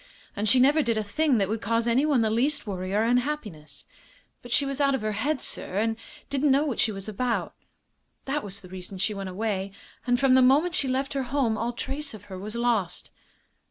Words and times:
And 0.35 0.49
she 0.49 0.59
never 0.59 0.81
did 0.81 0.97
a 0.97 1.03
thing 1.03 1.37
that 1.37 1.47
would 1.47 1.61
cause 1.61 1.87
anyone 1.87 2.21
the 2.21 2.31
least 2.31 2.65
worry 2.65 2.91
or 2.91 3.03
unhappiness. 3.03 3.85
But 4.41 4.51
she 4.51 4.65
was 4.65 4.81
out 4.81 4.95
of 4.95 5.01
her 5.03 5.11
head, 5.11 5.41
sir, 5.41 5.77
and 5.77 5.95
didn't 6.27 6.49
know 6.49 6.65
what 6.65 6.79
she 6.79 6.91
was 6.91 7.07
about. 7.07 7.53
That 8.25 8.43
was 8.43 8.61
the 8.61 8.69
reason 8.69 8.97
she 8.97 9.13
went 9.13 9.29
away. 9.29 9.71
And 10.07 10.19
from 10.19 10.33
the 10.33 10.41
moment 10.41 10.73
she 10.73 10.87
left 10.87 11.13
her 11.13 11.21
home 11.29 11.55
all 11.55 11.71
trace 11.73 12.15
of 12.15 12.23
her 12.33 12.39
was 12.39 12.55
lost." 12.55 13.11